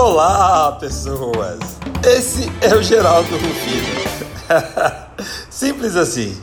[0.00, 1.58] Olá, pessoas!
[2.06, 4.38] Esse é o Geraldo Rufino.
[5.50, 6.36] Simples assim.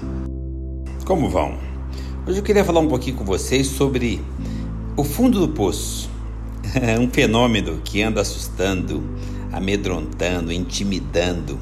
[1.05, 1.57] Como vão?
[2.27, 4.21] Hoje eu queria falar um pouquinho com vocês sobre
[4.97, 6.09] o fundo do poço.
[6.99, 9.01] um fenômeno que anda assustando,
[9.53, 11.57] amedrontando, intimidando,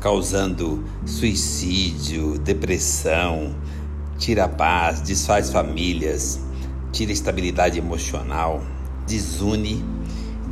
[0.00, 3.54] causando suicídio, depressão,
[4.18, 6.40] tira paz, desfaz famílias,
[6.90, 8.60] tira estabilidade emocional,
[9.06, 9.84] desune,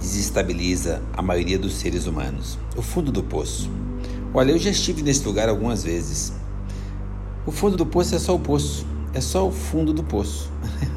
[0.04, 2.58] desestabiliza a maioria dos seres humanos.
[2.76, 3.70] O fundo do poço.
[4.34, 6.34] Olha, eu já estive nesse lugar algumas vezes.
[7.46, 10.50] O fundo do poço é só o poço, é só o fundo do poço.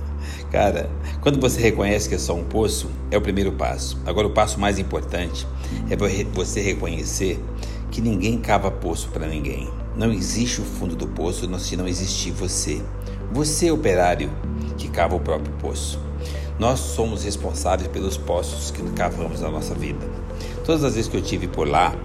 [0.52, 0.89] Cara,
[1.21, 3.97] quando você reconhece que é só um poço, é o primeiro passo.
[4.05, 5.47] Agora, o passo mais importante
[5.89, 5.95] é
[6.33, 7.41] você reconhecer
[7.89, 9.69] que ninguém cava poço para ninguém.
[9.95, 12.81] Não existe o fundo do poço se não existir você.
[13.31, 14.30] Você, operário,
[14.77, 15.99] que cava o próprio poço.
[16.59, 20.03] Nós somos responsáveis pelos poços que cavamos na nossa vida.
[20.66, 21.95] Todas as vezes que eu tive por lá,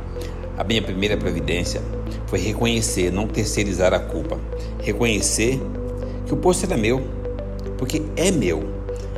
[0.58, 1.81] a minha primeira providência
[2.27, 4.39] foi reconhecer, não terceirizar a culpa.
[4.80, 5.58] Reconhecer
[6.27, 7.03] que o poço era meu,
[7.78, 8.62] porque é meu.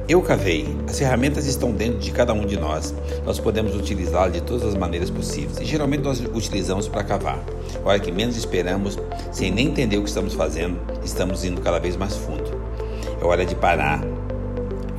[0.07, 0.69] Eu cavei.
[0.87, 2.95] As ferramentas estão dentro de cada um de nós.
[3.25, 5.59] Nós podemos utilizá-las de todas as maneiras possíveis.
[5.59, 7.43] E geralmente nós utilizamos para cavar.
[7.83, 8.99] A hora que menos esperamos,
[9.33, 12.45] sem nem entender o que estamos fazendo, estamos indo cada vez mais fundo.
[13.21, 14.14] É hora de parar.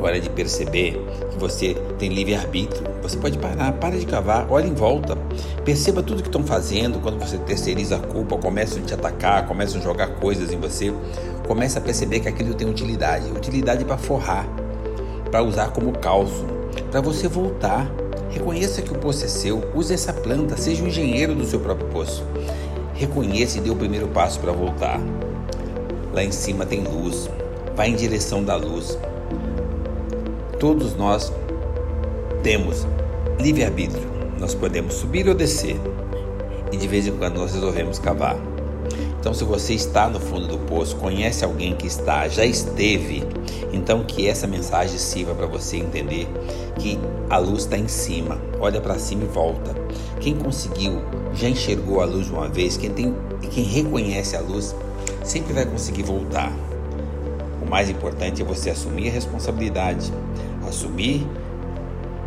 [0.06, 2.84] É hora de perceber que você tem livre-arbítrio.
[3.02, 5.18] Você pode parar, para de cavar, olhe em volta.
[5.64, 7.00] Perceba tudo que estão fazendo.
[7.00, 10.94] Quando você terceiriza a culpa, começam a te atacar, começam a jogar coisas em você.
[11.48, 13.32] Começa a perceber que aquilo tem utilidade.
[13.32, 14.48] Utilidade para forrar
[15.36, 16.46] para usar como calço,
[16.90, 17.92] para você voltar.
[18.32, 21.88] Reconheça que o poço é seu, use essa planta, seja o engenheiro do seu próprio
[21.88, 22.24] poço.
[22.94, 24.98] Reconheça e dê o primeiro passo para voltar.
[26.14, 27.30] Lá em cima tem luz,
[27.76, 28.98] vá em direção da luz.
[30.60, 31.34] Todos nós
[32.42, 32.88] temos
[33.40, 34.04] livre-arbítrio.
[34.40, 35.76] Nós podemos subir ou descer.
[36.72, 38.38] E de vez em quando nós resolvemos cavar.
[39.20, 43.24] Então, se você está no fundo do poço, conhece alguém que está, já esteve,
[43.74, 46.28] então que essa mensagem sirva para você entender
[46.78, 48.40] que a luz está em cima.
[48.60, 49.76] Olha para cima e volta.
[50.20, 51.02] Quem conseguiu,
[51.34, 53.16] já enxergou a luz uma vez, quem tem,
[53.50, 54.76] quem reconhece a luz,
[55.24, 56.54] sempre vai conseguir voltar.
[57.66, 60.14] O mais importante é você assumir a responsabilidade,
[60.68, 61.26] assumir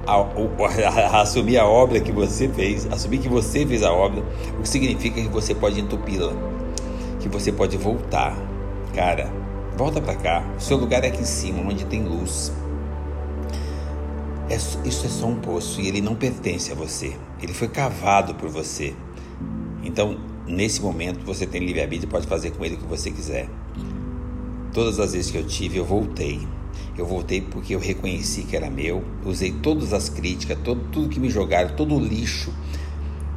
[0.06, 0.25] a,
[1.21, 4.22] assumir a obra que você fez, assumir que você fez a obra,
[4.59, 6.32] o que significa que você pode entupi-la
[7.19, 8.37] que você pode voltar.
[8.94, 9.31] Cara,
[9.76, 10.44] volta para cá.
[10.56, 12.53] O seu lugar é aqui em cima, onde tem luz.
[14.49, 17.15] É, isso é só um poço e ele não pertence a você.
[17.41, 18.94] Ele foi cavado por você.
[19.84, 23.49] Então, nesse momento, você tem livre-arbítrio e pode fazer com ele o que você quiser.
[24.72, 26.47] Todas as vezes que eu tive, eu voltei.
[26.96, 31.20] Eu voltei porque eu reconheci que era meu, usei todas as críticas, todo, tudo que
[31.20, 32.52] me jogaram, todo o lixo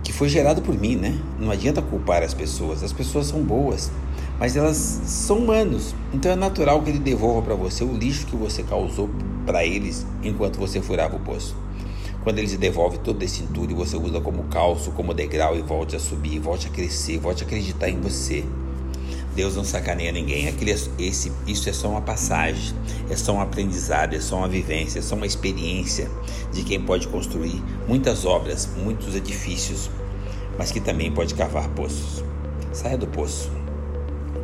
[0.03, 1.19] que foi gerado por mim, né?
[1.39, 2.83] Não adianta culpar as pessoas.
[2.83, 3.91] As pessoas são boas,
[4.39, 5.95] mas elas são humanos.
[6.13, 9.09] Então é natural que ele devolva para você o lixo que você causou
[9.45, 11.55] para eles enquanto você furava o poço.
[12.23, 15.99] Quando eles devolvem todo esse entulho, você usa como calço, como degrau e volte a
[15.99, 18.45] subir, volte a crescer, volte a acreditar em você.
[19.35, 20.47] Deus não sacaneia ninguém.
[20.47, 22.75] Aquele, esse, isso é só uma passagem,
[23.09, 26.09] é só um aprendizado, é só uma vivência, é só uma experiência
[26.51, 29.89] de quem pode construir muitas obras, muitos edifícios,
[30.57, 32.23] mas que também pode cavar poços.
[32.73, 33.51] Saia do poço,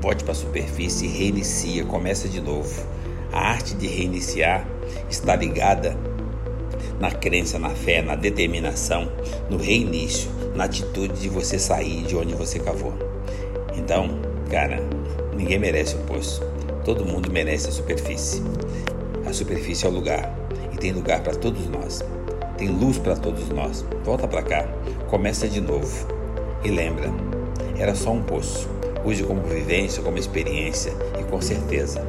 [0.01, 2.85] volte para a superfície reinicia, começa de novo.
[3.31, 4.65] A arte de reiniciar
[5.09, 5.97] está ligada
[6.99, 9.11] na crença, na fé, na determinação,
[9.49, 12.93] no reinício, na atitude de você sair de onde você cavou.
[13.75, 14.81] Então, Cara,
[15.35, 16.41] ninguém merece o poço.
[16.85, 18.41] Todo mundo merece a superfície.
[19.25, 20.33] A superfície é o lugar
[20.71, 22.01] e tem lugar para todos nós.
[22.57, 23.85] Tem luz para todos nós.
[24.05, 24.65] Volta para cá,
[25.09, 26.07] começa de novo.
[26.63, 27.11] E lembra,
[27.77, 28.69] era só um poço.
[29.03, 32.01] Use como vivência, como experiência e com certeza.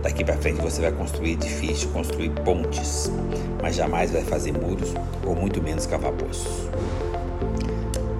[0.00, 3.10] Daqui para frente você vai construir edifícios, construir pontes,
[3.60, 4.94] mas jamais vai fazer muros
[5.26, 6.68] ou muito menos cavar poços.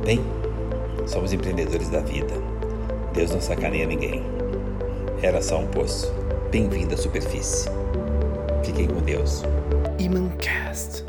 [0.04, 0.20] Bem,
[1.06, 2.53] somos empreendedores da vida.
[3.14, 4.24] Deus não sacaneia ninguém.
[5.22, 6.12] Era só um poço.
[6.50, 7.70] Bem-vindo à superfície.
[8.64, 9.44] Fiquem com Deus.
[10.00, 11.04] Imancast.